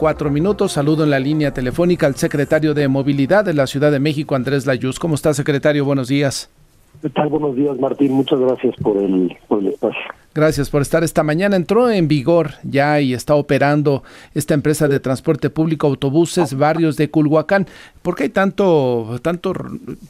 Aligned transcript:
cuatro 0.00 0.30
minutos. 0.30 0.72
Saludo 0.72 1.04
en 1.04 1.10
la 1.10 1.18
línea 1.18 1.52
telefónica 1.52 2.06
al 2.06 2.14
secretario 2.14 2.72
de 2.72 2.88
Movilidad 2.88 3.44
de 3.44 3.52
la 3.52 3.66
Ciudad 3.66 3.92
de 3.92 4.00
México, 4.00 4.34
Andrés 4.34 4.66
Layuz. 4.66 4.98
¿Cómo 4.98 5.14
está, 5.14 5.34
secretario? 5.34 5.84
Buenos 5.84 6.08
días. 6.08 6.50
¿Qué 7.02 7.10
tal? 7.10 7.28
Buenos 7.28 7.54
días, 7.54 7.78
Martín. 7.78 8.12
Muchas 8.12 8.40
gracias 8.40 8.74
por 8.76 8.96
el, 8.96 9.36
por 9.46 9.60
el 9.60 9.68
espacio. 9.68 10.00
Gracias 10.34 10.70
por 10.70 10.80
estar 10.80 11.04
esta 11.04 11.22
mañana. 11.22 11.54
Entró 11.54 11.90
en 11.90 12.08
vigor 12.08 12.52
ya 12.62 12.98
y 13.02 13.12
está 13.12 13.34
operando 13.34 14.02
esta 14.34 14.54
empresa 14.54 14.88
de 14.88 15.00
transporte 15.00 15.50
público 15.50 15.86
autobuses 15.86 16.56
Barrios 16.56 16.96
de 16.96 17.10
Culhuacán. 17.10 17.66
¿Por 18.00 18.16
qué 18.16 18.22
hay 18.22 18.28
tanto, 18.30 19.18
tanto 19.20 19.52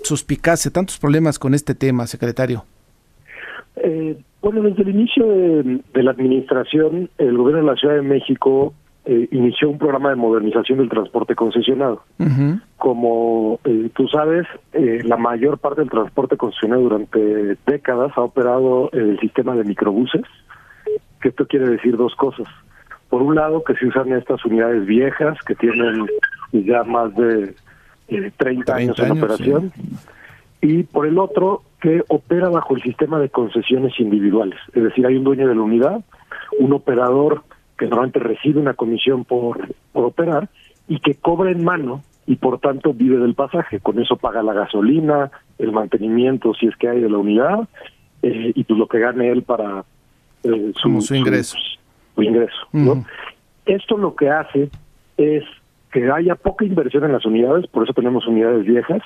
suspicacia, 0.05 0.71
tantos 0.71 0.99
problemas 0.99 1.37
con 1.41 1.53
este 1.53 1.75
tema, 1.75 2.07
secretario? 2.07 2.65
Eh, 3.75 4.17
bueno, 4.41 4.63
desde 4.63 4.83
el 4.83 4.91
inicio 4.91 5.27
de, 5.27 6.03
la 6.03 6.13
administración, 6.13 7.11
el 7.19 7.37
gobierno 7.37 7.63
de 7.63 7.73
la 7.73 7.77
Ciudad 7.77 7.97
de 7.97 8.03
México 8.03 8.73
eh, 9.07 9.29
inició 9.31 9.71
un 9.71 9.79
programa 9.79 10.11
de 10.11 10.17
modernización 10.17 10.79
del 10.79 10.91
transporte 10.91 11.35
concesionado. 11.35 12.03
Como 12.77 13.59
eh, 13.65 13.91
tú 13.95 14.09
sabes, 14.09 14.47
eh, 14.73 15.01
la 15.05 15.17
mayor 15.17 15.59
parte 15.59 15.81
del 15.81 15.91
transporte 15.91 16.37
concesionado 16.37 16.83
durante 16.83 17.57
décadas 17.67 18.13
ha 18.17 18.21
operado 18.21 18.91
el 18.93 19.19
sistema 19.21 19.55
de 19.55 19.65
microbuses, 19.65 20.23
que 21.21 21.31
esto 21.31 21.47
quiere 21.47 21.69
decir 21.69 21.97
dos 21.97 22.15
cosas. 22.15 22.47
Por 23.09 23.23
un 23.23 23.35
lado, 23.35 23.65
que 23.65 23.75
se 23.75 23.87
usan 23.87 24.13
estas 24.13 24.45
unidades 24.45 24.85
viejas 24.87 25.39
que 25.47 25.55
tienen 25.55 26.07
ya 26.53 26.85
más 26.85 27.15
de 27.17 27.55
30, 28.37 28.75
años, 28.75 28.99
en 28.99 29.13
operación. 29.13 29.73
Y 30.61 30.83
por 30.83 31.07
el 31.07 31.19
otro, 31.19 31.63
que 31.81 32.03
opera 32.09 32.51
bajo 32.51 32.77
el 32.77 32.83
sistema 32.83 33.19
de 33.19 33.31
concesiones 33.31 33.99
individuales. 33.99 34.59
Es 34.75 34.83
decir, 34.83 35.07
hay 35.07 35.17
un 35.17 35.25
dueño 35.25 35.49
de 35.49 35.55
la 35.55 35.63
unidad, 35.63 36.05
un 36.59 36.73
operador 36.73 37.43
que 37.81 37.87
normalmente 37.87 38.19
recibe 38.19 38.61
una 38.61 38.75
comisión 38.75 39.25
por, 39.25 39.75
por 39.93 40.05
operar 40.05 40.51
y 40.87 41.01
que 41.01 41.15
cobra 41.15 41.51
en 41.51 41.65
mano 41.65 42.03
y 42.27 42.37
por 42.37 42.61
tanto 42.61 42.93
vive 42.93 43.17
del 43.17 43.33
pasaje. 43.33 43.81
Con 43.81 43.99
eso 43.99 44.17
paga 44.17 44.43
la 44.43 44.53
gasolina, 44.53 45.31
el 45.59 45.73
mantenimiento 45.73 46.53
si 46.53 46.67
es 46.67 46.77
que 46.77 46.91
hay 46.91 47.01
de 47.01 47.09
la 47.09 47.17
unidad 47.17 47.67
eh, 48.23 48.53
y 48.55 48.65
pues 48.65 48.79
lo 48.79 48.87
que 48.87 48.99
gane 48.99 49.31
él 49.31 49.45
para 49.45 49.87
eh, 50.43 50.73
su, 50.77 51.15
ingreso. 51.15 51.57
Su, 52.15 52.23
ingreso 52.23 52.55
¿no? 52.73 53.07
Esto 53.65 53.97
lo 53.97 54.15
que 54.15 54.29
hace 54.29 54.69
es 55.17 55.45
que 55.91 56.11
haya 56.11 56.35
poca 56.35 56.67
inversión 56.67 57.05
en 57.05 57.13
las 57.13 57.25
unidades, 57.25 57.67
por 57.69 57.85
eso 57.85 57.95
tenemos 57.95 58.27
unidades 58.27 58.67
viejas, 58.67 59.01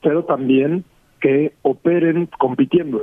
pero 0.00 0.22
también 0.22 0.84
que 1.20 1.52
operen 1.62 2.28
compitiendo, 2.38 3.02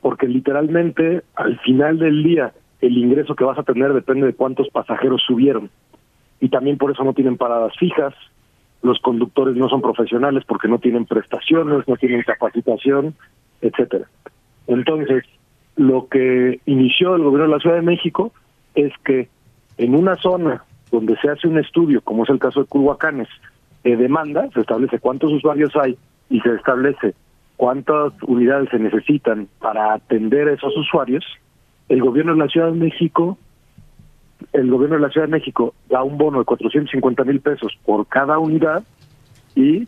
porque 0.00 0.28
literalmente 0.28 1.22
al 1.34 1.58
final 1.58 1.98
del 1.98 2.22
día 2.22 2.52
el 2.86 2.98
ingreso 2.98 3.34
que 3.34 3.44
vas 3.44 3.58
a 3.58 3.62
tener 3.62 3.92
depende 3.92 4.26
de 4.26 4.34
cuántos 4.34 4.68
pasajeros 4.68 5.22
subieron. 5.26 5.70
Y 6.40 6.48
también 6.48 6.78
por 6.78 6.90
eso 6.90 7.04
no 7.04 7.14
tienen 7.14 7.36
paradas 7.36 7.72
fijas, 7.78 8.14
los 8.82 8.98
conductores 9.00 9.56
no 9.56 9.68
son 9.68 9.80
profesionales 9.80 10.44
porque 10.46 10.68
no 10.68 10.78
tienen 10.78 11.06
prestaciones, 11.06 11.88
no 11.88 11.96
tienen 11.96 12.22
capacitación, 12.22 13.14
etcétera. 13.62 14.06
Entonces, 14.66 15.24
lo 15.76 16.08
que 16.08 16.60
inició 16.66 17.16
el 17.16 17.22
gobierno 17.22 17.46
de 17.46 17.54
la 17.54 17.60
Ciudad 17.60 17.76
de 17.76 17.82
México 17.82 18.32
es 18.74 18.92
que 19.04 19.28
en 19.78 19.94
una 19.94 20.16
zona 20.16 20.64
donde 20.90 21.16
se 21.16 21.30
hace 21.30 21.48
un 21.48 21.58
estudio, 21.58 22.02
como 22.02 22.24
es 22.24 22.30
el 22.30 22.38
caso 22.38 22.60
de 22.60 22.66
Culhuacanes, 22.66 23.28
de 23.82 23.96
demanda, 23.96 24.48
se 24.52 24.60
establece 24.60 24.98
cuántos 24.98 25.32
usuarios 25.32 25.74
hay 25.76 25.96
y 26.28 26.40
se 26.40 26.54
establece 26.54 27.14
cuántas 27.56 28.12
unidades 28.22 28.68
se 28.70 28.78
necesitan 28.78 29.48
para 29.60 29.94
atender 29.94 30.48
a 30.48 30.52
esos 30.52 30.76
usuarios, 30.76 31.24
el 31.88 32.00
gobierno 32.00 32.32
de 32.32 32.38
la 32.38 32.48
Ciudad 32.48 32.70
de 32.70 32.78
México, 32.78 33.38
el 34.52 34.70
gobierno 34.70 34.96
de 34.96 35.02
la 35.02 35.10
Ciudad 35.10 35.26
de 35.26 35.32
México 35.32 35.74
da 35.88 36.02
un 36.02 36.18
bono 36.18 36.38
de 36.38 36.44
450 36.44 37.24
mil 37.24 37.40
pesos 37.40 37.76
por 37.84 38.06
cada 38.06 38.38
unidad 38.38 38.82
y 39.54 39.86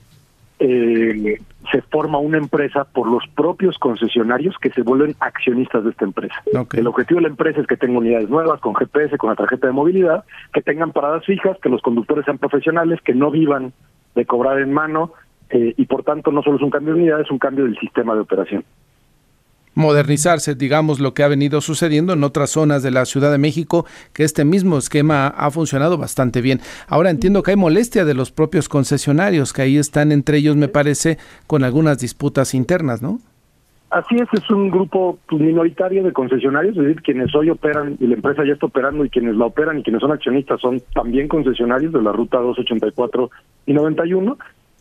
eh, 0.58 1.40
se 1.70 1.82
forma 1.82 2.18
una 2.18 2.38
empresa 2.38 2.84
por 2.84 3.08
los 3.08 3.24
propios 3.34 3.76
concesionarios 3.78 4.56
que 4.58 4.70
se 4.70 4.82
vuelven 4.82 5.14
accionistas 5.20 5.84
de 5.84 5.90
esta 5.90 6.04
empresa. 6.04 6.34
El 6.72 6.86
objetivo 6.86 7.18
de 7.18 7.22
la 7.22 7.28
empresa 7.28 7.60
es 7.60 7.66
que 7.66 7.76
tenga 7.76 7.98
unidades 7.98 8.30
nuevas 8.30 8.60
con 8.60 8.74
GPS, 8.74 9.18
con 9.18 9.30
la 9.30 9.36
tarjeta 9.36 9.66
de 9.66 9.72
movilidad, 9.72 10.24
que 10.52 10.62
tengan 10.62 10.92
paradas 10.92 11.24
fijas, 11.24 11.58
que 11.60 11.68
los 11.68 11.82
conductores 11.82 12.24
sean 12.24 12.38
profesionales, 12.38 13.00
que 13.02 13.14
no 13.14 13.30
vivan 13.30 13.72
de 14.14 14.24
cobrar 14.24 14.60
en 14.60 14.72
mano 14.72 15.12
eh, 15.50 15.74
y 15.76 15.86
por 15.86 16.04
tanto 16.04 16.32
no 16.32 16.42
solo 16.42 16.56
es 16.56 16.62
un 16.62 16.70
cambio 16.70 16.94
de 16.94 17.00
unidad, 17.00 17.20
es 17.20 17.30
un 17.30 17.38
cambio 17.38 17.64
del 17.64 17.78
sistema 17.78 18.14
de 18.14 18.20
operación 18.20 18.64
modernizarse, 19.76 20.56
digamos, 20.56 20.98
lo 20.98 21.14
que 21.14 21.22
ha 21.22 21.28
venido 21.28 21.60
sucediendo 21.60 22.14
en 22.14 22.24
otras 22.24 22.50
zonas 22.50 22.82
de 22.82 22.90
la 22.90 23.04
Ciudad 23.04 23.30
de 23.30 23.38
México, 23.38 23.86
que 24.12 24.24
este 24.24 24.44
mismo 24.44 24.78
esquema 24.78 25.28
ha 25.28 25.50
funcionado 25.52 25.98
bastante 25.98 26.40
bien. 26.40 26.60
Ahora 26.88 27.10
entiendo 27.10 27.44
que 27.44 27.52
hay 27.52 27.56
molestia 27.56 28.04
de 28.04 28.14
los 28.14 28.32
propios 28.32 28.68
concesionarios, 28.68 29.52
que 29.52 29.62
ahí 29.62 29.76
están 29.76 30.10
entre 30.10 30.38
ellos, 30.38 30.56
me 30.56 30.68
parece, 30.68 31.18
con 31.46 31.62
algunas 31.62 31.98
disputas 31.98 32.54
internas, 32.54 33.02
¿no? 33.02 33.20
Así 33.90 34.16
es, 34.16 34.28
es 34.32 34.50
un 34.50 34.70
grupo 34.70 35.18
minoritario 35.30 36.02
de 36.02 36.12
concesionarios, 36.12 36.76
es 36.76 36.82
decir, 36.82 37.02
quienes 37.02 37.34
hoy 37.36 37.50
operan 37.50 37.96
y 38.00 38.06
la 38.08 38.14
empresa 38.14 38.44
ya 38.44 38.54
está 38.54 38.66
operando 38.66 39.04
y 39.04 39.10
quienes 39.10 39.36
la 39.36 39.46
operan 39.46 39.78
y 39.78 39.82
quienes 39.84 40.00
son 40.00 40.10
accionistas 40.10 40.60
son 40.60 40.82
también 40.92 41.28
concesionarios 41.28 41.92
de 41.92 42.02
la 42.02 42.12
ruta 42.12 42.38
284 42.38 43.30
y 43.66 43.72
91, 43.74 44.38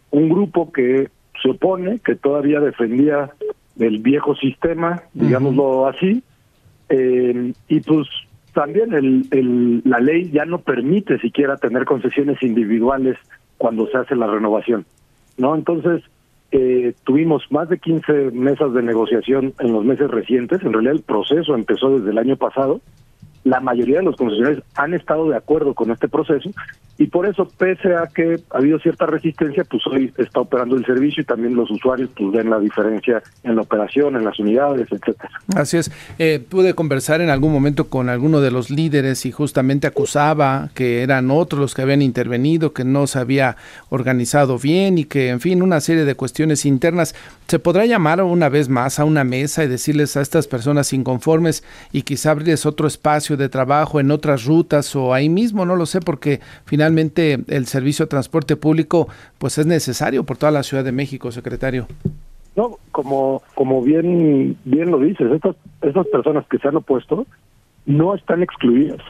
un 0.10 0.30
grupo 0.30 0.72
que 0.72 1.10
se 1.44 1.50
opone, 1.50 2.00
que 2.00 2.16
todavía 2.16 2.60
defendía 2.60 3.30
del 3.76 4.00
viejo 4.00 4.36
sistema, 4.36 5.04
digámoslo 5.14 5.88
así, 5.88 6.24
eh, 6.90 7.54
y 7.68 7.80
pues 7.82 8.08
también 8.54 8.94
el, 8.94 9.28
el, 9.32 9.82
la 9.84 10.00
ley 10.00 10.32
ya 10.32 10.46
no 10.46 10.60
permite 10.60 11.20
siquiera 11.20 11.58
tener 11.58 11.86
concesiones 11.86 12.42
individuales 12.42 13.18
cuando 13.58 13.88
se 13.88 13.98
hace 13.98 14.16
la 14.16 14.28
renovación, 14.28 14.86
¿no? 15.38 15.56
Entonces, 15.56 16.04
eh, 16.52 16.94
tuvimos 17.04 17.44
más 17.52 17.68
de 17.68 17.80
15 17.80 18.32
mesas 18.32 18.74
de 18.74 18.82
negociación 18.82 19.54
en 19.60 19.74
los 19.74 19.84
meses 19.84 20.10
recientes, 20.10 20.62
en 20.64 20.72
realidad 20.72 20.96
el 20.96 21.02
proceso 21.02 21.54
empezó 21.54 21.98
desde 21.98 22.12
el 22.12 22.18
año 22.18 22.38
pasado, 22.38 22.80
la 23.46 23.62
mayoría 23.62 24.00
de 24.00 24.04
los 24.04 24.18
concesionarios 24.18 24.64
han 24.76 24.94
estado 24.94 25.30
de 25.30 25.38
acuerdo 25.38 25.74
con 25.74 25.92
este 25.92 26.10
proceso 26.10 26.50
y 26.98 27.08
por 27.08 27.26
eso, 27.26 27.46
pese 27.58 27.94
a 27.94 28.08
que 28.08 28.40
ha 28.52 28.58
habido 28.58 28.80
cierta 28.80 29.06
resistencia, 29.06 29.66
pues 29.66 29.86
hoy 29.86 30.14
está 30.18 30.40
operando 30.40 30.78
el 30.78 30.86
servicio 30.86 31.24
y 31.24 31.26
también 31.26 31.54
los 31.54 31.70
usuarios 31.70 32.10
pues 32.16 32.32
ven 32.32 32.50
la 32.50 32.58
diferencia 32.58 33.22
en 33.44 33.58
la 33.58 33.64
operación, 33.64 34.16
en 34.16 34.24
las 34.24 34.40
unidades, 34.40 34.88
etcétera. 34.90 35.30
Así 35.58 35.76
es. 35.76 35.92
Eh, 36.20 36.42
pude 36.48 36.74
conversar 36.74 37.20
en 37.20 37.30
algún 37.30 37.52
momento 37.52 37.90
con 37.90 38.08
alguno 38.08 38.40
de 38.40 38.50
los 38.50 38.70
líderes 38.70 39.26
y 39.26 39.34
justamente 39.34 39.88
acusaba 39.88 40.70
que 40.74 41.04
eran 41.04 41.32
otros 41.32 41.60
los 41.60 41.74
que 41.74 41.82
habían 41.82 42.02
intervenido, 42.02 42.72
que 42.72 42.86
no 42.86 43.08
se 43.08 43.20
había 43.20 43.58
organizado 43.90 44.58
bien 44.58 44.98
y 44.98 45.04
que, 45.04 45.30
en 45.30 45.42
fin, 45.42 45.62
una 45.62 45.82
serie 45.82 46.06
de 46.06 46.16
cuestiones 46.16 46.66
internas. 46.66 47.14
¿Se 47.48 47.60
podrá 47.60 47.86
llamar 47.86 48.24
una 48.24 48.48
vez 48.48 48.70
más 48.70 49.00
a 49.00 49.06
una 49.06 49.26
mesa 49.26 49.66
y 49.66 49.68
decirles 49.68 50.16
a 50.16 50.22
estas 50.22 50.48
personas 50.48 50.94
inconformes 50.94 51.64
y 51.92 52.04
quizá 52.04 52.32
abrirles 52.32 52.66
otro 52.66 52.88
espacio 52.88 53.35
de 53.38 53.50
trabajo 53.50 54.00
en 54.00 54.12
otras 54.12 54.46
rutas 54.46 54.96
o 54.96 55.14
ahí 55.14 55.30
mismo, 55.30 55.66
no 55.66 55.76
lo 55.76 55.86
sé, 55.86 56.00
porque 56.00 56.40
finalmente 56.66 57.40
el 57.48 57.66
servicio 57.66 58.06
de 58.06 58.10
transporte 58.10 58.56
público 58.56 59.08
pues 59.38 59.58
es 59.58 59.66
necesario 59.66 60.24
por 60.24 60.38
toda 60.38 60.52
la 60.52 60.64
Ciudad 60.64 60.84
de 60.84 60.92
México, 60.92 61.32
secretario. 61.32 61.88
No, 62.56 62.78
como 62.92 63.42
como 63.54 63.82
bien 63.82 64.58
bien 64.64 64.92
lo 64.92 65.00
dices, 65.00 65.30
estas 65.32 65.56
estas 65.82 66.08
personas 66.08 66.46
que 66.48 66.58
se 66.58 66.68
han 66.68 66.78
opuesto 66.78 67.26
no 67.86 68.16
están 68.16 68.42
excluidas. 68.44 69.02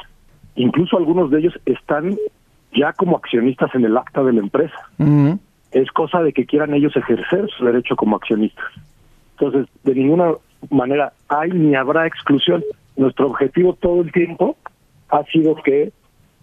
Incluso 0.55 0.97
algunos 0.97 1.29
de 1.31 1.39
ellos 1.39 1.53
están 1.65 2.15
ya 2.73 2.93
como 2.93 3.17
accionistas 3.17 3.73
en 3.75 3.85
el 3.85 3.97
acta 3.97 4.23
de 4.23 4.33
la 4.33 4.39
empresa. 4.39 4.77
Es 5.71 5.91
cosa 5.91 6.21
de 6.21 6.33
que 6.33 6.45
quieran 6.45 6.73
ellos 6.73 6.95
ejercer 6.95 7.49
su 7.57 7.65
derecho 7.65 7.95
como 7.95 8.15
accionistas. 8.15 8.65
Entonces, 9.37 9.67
de 9.83 9.95
ninguna 9.95 10.31
manera 10.69 11.13
hay 11.27 11.51
ni 11.51 11.75
habrá 11.75 12.07
exclusión 12.07 12.63
nuestro 12.97 13.27
objetivo 13.27 13.73
todo 13.73 14.01
el 14.01 14.11
tiempo 14.11 14.55
ha 15.09 15.23
sido 15.25 15.55
que 15.55 15.91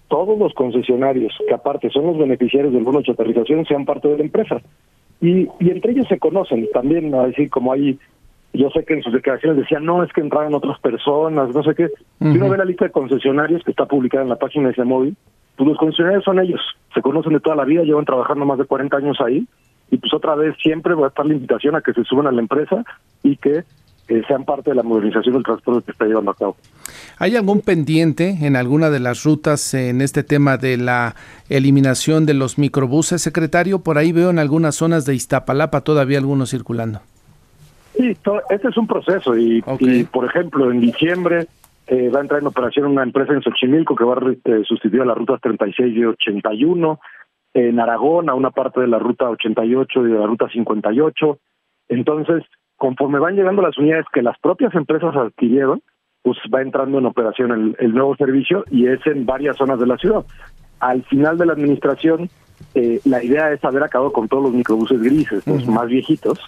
todos 0.08 0.38
los 0.38 0.52
concesionarios, 0.54 1.32
que 1.48 1.54
aparte 1.54 1.88
son 1.90 2.06
los 2.06 2.18
beneficiarios 2.18 2.72
del 2.72 2.84
bono 2.84 2.99
de 2.99 3.06
chatarrización, 3.06 3.64
sean 3.64 3.87
parte 3.87 4.08
de 4.08 4.19
la 4.19 4.25
empresa. 4.25 4.60
Y, 5.20 5.49
y 5.58 5.70
entre 5.70 5.93
ellos 5.93 6.06
se 6.08 6.19
conocen 6.19 6.69
también, 6.72 7.14
a 7.14 7.26
decir, 7.26 7.49
como 7.49 7.72
hay, 7.72 7.99
yo 8.52 8.69
sé 8.70 8.84
que 8.84 8.94
en 8.94 9.02
sus 9.02 9.12
declaraciones 9.12 9.58
decían, 9.58 9.84
no, 9.84 10.02
es 10.02 10.12
que 10.12 10.20
entraron 10.20 10.54
otras 10.54 10.78
personas, 10.81 11.54
no 11.54 11.62
sé 11.62 11.75
qué. 11.75 11.88
Si 12.19 12.26
uno 12.26 12.50
ve 12.50 12.58
la 12.58 12.64
lista 12.64 12.84
de 12.84 12.90
concesionarios 12.90 13.62
que 13.64 13.70
está 13.70 13.87
publicada 13.87 14.25
en 14.25 14.28
la 14.28 14.37
página 14.37 14.66
de 14.66 14.72
ese 14.72 14.84
móvil, 14.84 15.16
pues 15.56 15.69
los 15.69 15.78
concesionarios 15.78 16.25
son 16.25 16.38
ellos, 16.40 16.60
se 16.93 17.02
conocen 17.02 17.32
de 17.32 17.40
toda 17.40 17.56
la 17.56 17.64
vida, 17.64 17.82
llevan 17.82 18.05
trabajando 18.05 18.44
más 18.44 18.58
de 18.58 18.64
40 18.64 18.96
años 18.96 19.19
ahí, 19.20 19.46
y 19.90 19.96
pues 19.98 20.12
otra 20.12 20.34
vez 20.34 20.56
siempre 20.62 20.94
va 20.94 21.06
a 21.06 21.08
estar 21.08 21.25
la 21.25 21.34
invitación 21.34 21.76
a 21.76 21.81
que 21.81 21.93
se 21.93 22.05
suban 22.05 22.26
a 22.26 22.32
la 22.32 22.40
empresa 22.40 22.84
y 23.22 23.37
que 23.37 23.64
sean 24.29 24.44
parte 24.44 24.70
de 24.70 24.76
la 24.76 24.82
modernización 24.82 25.35
del 25.35 25.43
transporte 25.43 25.87
que 25.87 25.93
está 25.93 26.05
llevando 26.05 26.31
a 26.31 26.35
cabo. 26.35 26.56
¿Hay 27.19 27.37
algún 27.37 27.61
pendiente 27.61 28.38
en 28.43 28.56
alguna 28.56 28.91
de 28.91 29.00
las 29.00 29.25
rutas 29.25 29.75
en 29.75 30.00
este 30.00 30.23
tema 30.23 30.56
de 30.56 30.76
la 30.76 31.14
eliminación 31.49 32.26
de 32.26 32.35
los 32.35 32.59
microbuses, 32.59 33.23
secretario? 33.23 33.81
Por 33.81 33.99
ahí 33.99 34.12
veo 34.12 34.31
en 34.31 34.38
algunas 34.38 34.75
zonas 34.75 35.06
de 35.06 35.14
Iztapalapa 35.14 35.82
todavía 35.82 36.19
algunos 36.19 36.50
circulando. 36.50 37.00
Sí, 37.97 38.17
este 38.50 38.69
es 38.69 38.76
un 38.76 38.87
proceso 38.87 39.37
y, 39.37 39.62
por 40.11 40.25
ejemplo, 40.25 40.70
en 40.70 40.81
diciembre 40.81 41.47
eh, 41.87 42.08
va 42.08 42.20
a 42.20 42.23
entrar 42.23 42.41
en 42.41 42.47
operación 42.47 42.87
una 42.87 43.03
empresa 43.03 43.32
en 43.32 43.43
Xochimilco 43.43 43.94
que 43.94 44.05
va 44.05 44.15
a 44.15 44.32
eh, 44.32 44.62
sustituir 44.65 45.03
a 45.03 45.06
las 45.06 45.17
rutas 45.17 45.41
36 45.43 45.94
y 45.94 46.05
81, 46.05 47.00
en 47.55 47.79
Aragón 47.79 48.31
a 48.31 48.35
una 48.35 48.50
parte 48.50 48.81
de 48.81 48.87
la 48.87 48.99
ruta 48.99 49.29
88 49.29 50.06
y 50.06 50.11
de 50.11 50.19
la 50.19 50.26
ruta 50.26 50.49
58. 50.50 51.38
Entonces, 51.88 52.44
conforme 52.82 53.20
van 53.20 53.37
llegando 53.37 53.62
las 53.62 53.79
unidades 53.79 54.06
que 54.12 54.23
las 54.23 54.37
propias 54.40 54.75
empresas 54.75 55.14
adquirieron, 55.14 55.84
pues 56.23 56.37
va 56.52 56.62
entrando 56.62 56.99
en 56.99 57.06
operación 57.06 57.76
el, 57.79 57.94
nuevo 57.94 58.17
servicio 58.17 58.64
y 58.73 58.88
es 58.88 58.99
en 59.06 59.25
varias 59.25 59.56
zonas 59.56 59.79
de 59.79 59.87
la 59.87 59.96
ciudad. 59.99 60.25
Al 60.81 61.05
final 61.05 61.38
de 61.38 61.46
la 61.46 61.52
administración, 61.52 62.29
eh, 62.75 62.99
la 63.05 63.23
idea 63.23 63.52
es 63.52 63.64
haber 63.64 63.84
acabado 63.84 64.12
con 64.12 64.26
todos 64.26 64.43
los 64.43 64.52
microbuses 64.52 65.00
grises, 65.00 65.46
los 65.46 65.64
más 65.69 65.87
viejitos, 65.87 66.40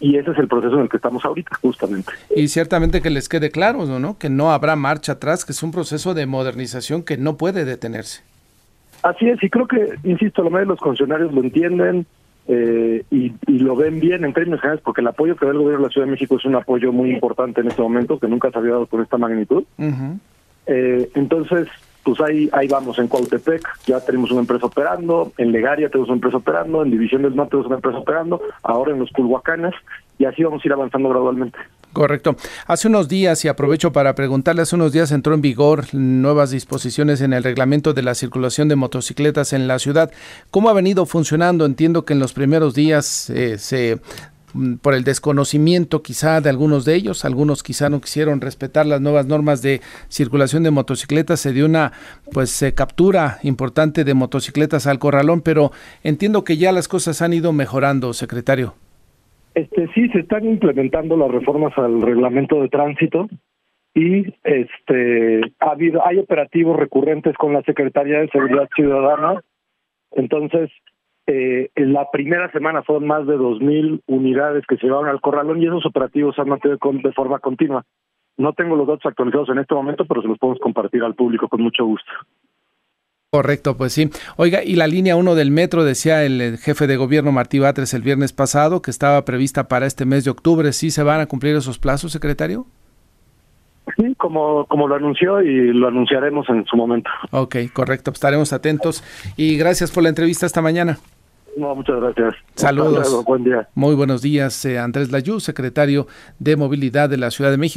y 0.00 0.16
ese 0.16 0.32
es 0.32 0.38
el 0.38 0.48
proceso 0.48 0.74
en 0.74 0.80
el 0.80 0.88
que 0.88 0.96
estamos 0.96 1.24
ahorita, 1.24 1.54
justamente. 1.62 2.10
Y 2.34 2.48
ciertamente 2.48 3.00
que 3.00 3.10
les 3.10 3.28
quede 3.28 3.52
claro, 3.52 3.86
¿no? 3.86 4.18
Que 4.18 4.28
no 4.28 4.50
habrá 4.50 4.74
marcha 4.74 5.12
atrás, 5.12 5.44
que 5.44 5.52
es 5.52 5.62
un 5.62 5.70
proceso 5.70 6.14
de 6.14 6.26
modernización 6.26 7.04
que 7.04 7.16
no 7.16 7.36
puede 7.36 7.64
detenerse. 7.64 8.24
Así 9.04 9.28
es, 9.28 9.40
y 9.40 9.48
creo 9.48 9.68
que, 9.68 9.94
insisto, 10.02 10.42
lo 10.42 10.50
más 10.50 10.62
de 10.62 10.66
los 10.66 10.80
funcionarios 10.80 11.32
lo 11.32 11.42
entienden 11.42 12.06
eh, 12.48 13.04
y, 13.10 13.32
lo 13.58 13.74
ven 13.74 13.98
bien 13.98 14.24
en 14.24 14.32
términos 14.32 14.60
generales, 14.60 14.82
porque 14.84 15.00
el 15.00 15.08
apoyo 15.08 15.36
que 15.36 15.46
da 15.46 15.52
el 15.52 15.58
gobierno 15.58 15.82
de 15.82 15.88
la 15.88 15.92
Ciudad 15.92 16.06
de 16.06 16.12
México 16.12 16.36
es 16.36 16.44
un 16.44 16.54
apoyo 16.54 16.92
muy 16.92 17.10
importante 17.10 17.60
en 17.60 17.68
este 17.68 17.82
momento, 17.82 18.18
que 18.18 18.28
nunca 18.28 18.50
se 18.50 18.58
había 18.58 18.72
dado 18.72 18.86
con 18.86 19.02
esta 19.02 19.18
magnitud. 19.18 19.64
eh, 20.66 21.10
entonces, 21.14 21.68
pues 22.04 22.20
ahí, 22.20 22.48
ahí 22.52 22.68
vamos, 22.68 22.98
en 22.98 23.08
Cuautepec 23.08 23.62
ya 23.84 24.00
tenemos 24.00 24.30
una 24.30 24.40
empresa 24.40 24.66
operando, 24.66 25.32
en 25.38 25.50
Legaria 25.50 25.88
tenemos 25.88 26.08
una 26.08 26.16
empresa 26.16 26.36
operando, 26.36 26.84
en 26.84 26.90
División 26.92 27.22
del 27.22 27.34
Norte 27.34 27.50
tenemos 27.50 27.66
una 27.66 27.76
empresa 27.76 27.98
operando, 27.98 28.40
ahora 28.62 28.92
en 28.92 29.00
los 29.00 29.10
Culhuacanes, 29.10 29.74
y 30.18 30.24
así 30.24 30.44
vamos 30.44 30.64
a 30.64 30.68
ir 30.68 30.72
avanzando 30.72 31.08
gradualmente. 31.08 31.58
Correcto. 31.96 32.36
Hace 32.66 32.88
unos 32.88 33.08
días, 33.08 33.42
y 33.44 33.48
aprovecho 33.48 33.90
para 33.90 34.14
preguntarle, 34.14 34.60
hace 34.60 34.76
unos 34.76 34.92
días 34.92 35.12
entró 35.12 35.32
en 35.32 35.40
vigor 35.40 35.94
nuevas 35.94 36.50
disposiciones 36.50 37.22
en 37.22 37.32
el 37.32 37.42
reglamento 37.42 37.94
de 37.94 38.02
la 38.02 38.14
circulación 38.14 38.68
de 38.68 38.76
motocicletas 38.76 39.54
en 39.54 39.66
la 39.66 39.78
ciudad. 39.78 40.10
¿Cómo 40.50 40.68
ha 40.68 40.74
venido 40.74 41.06
funcionando? 41.06 41.64
Entiendo 41.64 42.04
que 42.04 42.12
en 42.12 42.18
los 42.18 42.34
primeros 42.34 42.74
días 42.74 43.30
eh, 43.30 43.56
se 43.56 43.98
Mm, 44.56 44.76
por 44.76 44.94
el 44.94 45.04
desconocimiento 45.04 46.02
quizá 46.02 46.40
de 46.40 46.48
algunos 46.48 46.84
de 46.86 46.94
ellos, 46.94 47.24
algunos 47.26 47.62
quizá 47.62 47.90
no 47.90 48.00
quisieron 48.00 48.40
respetar 48.40 48.86
las 48.86 49.02
nuevas 49.02 49.26
normas 49.26 49.60
de 49.60 49.82
circulación 50.08 50.62
de 50.62 50.70
motocicletas, 50.70 51.40
se 51.40 51.52
dio 51.52 51.66
una 51.66 51.92
pues 52.32 52.64
captura 52.74 53.38
importante 53.42 54.04
de 54.04 54.14
motocicletas 54.14 54.86
al 54.86 54.98
corralón, 54.98 55.42
pero 55.42 55.72
entiendo 56.02 56.42
que 56.44 56.56
ya 56.56 56.72
las 56.72 56.88
cosas 56.88 57.20
han 57.20 57.34
ido 57.34 57.52
mejorando, 57.52 58.14
secretario. 58.14 58.74
Este 59.56 59.88
sí 59.94 60.06
se 60.10 60.18
están 60.18 60.44
implementando 60.44 61.16
las 61.16 61.30
reformas 61.30 61.72
al 61.78 62.02
reglamento 62.02 62.60
de 62.60 62.68
tránsito 62.68 63.26
y 63.94 64.34
este 64.44 65.40
ha 65.60 65.70
habido 65.70 66.06
hay 66.06 66.18
operativos 66.18 66.76
recurrentes 66.76 67.34
con 67.38 67.54
la 67.54 67.62
Secretaría 67.62 68.18
de 68.18 68.28
Seguridad 68.28 68.68
Ciudadana. 68.76 69.40
Entonces, 70.10 70.70
eh, 71.26 71.70
en 71.74 71.94
la 71.94 72.10
primera 72.10 72.52
semana 72.52 72.82
fueron 72.82 73.06
más 73.06 73.26
de 73.26 73.38
2.000 73.38 74.02
unidades 74.06 74.66
que 74.66 74.76
se 74.76 74.88
llevaron 74.88 75.08
al 75.08 75.22
corralón 75.22 75.62
y 75.62 75.66
esos 75.66 75.86
operativos 75.86 76.34
se 76.34 76.42
han 76.42 76.50
mantenido 76.50 76.78
de 76.92 77.12
forma 77.14 77.38
continua. 77.38 77.82
No 78.36 78.52
tengo 78.52 78.76
los 78.76 78.86
datos 78.86 79.06
actualizados 79.06 79.48
en 79.48 79.60
este 79.60 79.74
momento, 79.74 80.04
pero 80.04 80.20
se 80.20 80.28
los 80.28 80.38
podemos 80.38 80.60
compartir 80.60 81.02
al 81.02 81.14
público 81.14 81.48
con 81.48 81.62
mucho 81.62 81.86
gusto. 81.86 82.12
Correcto, 83.30 83.76
pues 83.76 83.92
sí. 83.92 84.08
Oiga, 84.36 84.62
y 84.62 84.76
la 84.76 84.86
línea 84.86 85.16
1 85.16 85.34
del 85.34 85.50
metro, 85.50 85.84
decía 85.84 86.24
el 86.24 86.58
jefe 86.58 86.86
de 86.86 86.96
gobierno 86.96 87.32
Martí 87.32 87.58
Batres 87.58 87.92
el 87.92 88.02
viernes 88.02 88.32
pasado, 88.32 88.82
que 88.82 88.90
estaba 88.90 89.24
prevista 89.24 89.66
para 89.68 89.86
este 89.86 90.04
mes 90.04 90.24
de 90.24 90.30
octubre, 90.30 90.72
¿sí 90.72 90.90
se 90.90 91.02
van 91.02 91.20
a 91.20 91.26
cumplir 91.26 91.56
esos 91.56 91.78
plazos, 91.78 92.12
secretario? 92.12 92.66
Sí, 93.96 94.14
como, 94.16 94.64
como 94.66 94.88
lo 94.88 94.94
anunció 94.94 95.42
y 95.42 95.72
lo 95.72 95.88
anunciaremos 95.88 96.48
en 96.48 96.64
su 96.66 96.76
momento. 96.76 97.10
Ok, 97.30 97.56
correcto, 97.72 98.10
pues 98.10 98.18
estaremos 98.18 98.52
atentos 98.52 99.02
y 99.36 99.56
gracias 99.56 99.90
por 99.90 100.02
la 100.02 100.08
entrevista 100.08 100.46
esta 100.46 100.62
mañana. 100.62 100.98
No, 101.56 101.74
muchas 101.74 101.98
gracias. 102.00 102.34
Saludos. 102.54 103.24
buen 103.24 103.42
día. 103.42 103.66
Muy 103.74 103.94
buenos 103.94 104.20
días, 104.20 104.62
eh, 104.66 104.78
Andrés 104.78 105.10
Layú, 105.10 105.40
secretario 105.40 106.06
de 106.38 106.54
Movilidad 106.54 107.08
de 107.08 107.16
la 107.16 107.30
Ciudad 107.30 107.50
de 107.50 107.56
México. 107.56 107.74